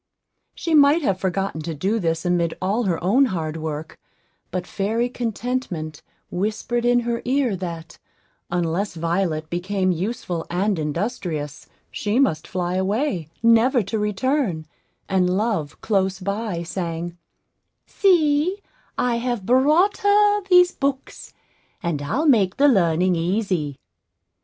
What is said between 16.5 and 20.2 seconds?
sang, "See I have brought